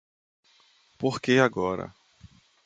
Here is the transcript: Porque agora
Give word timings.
Porque 0.99 1.33
agora 1.39 1.93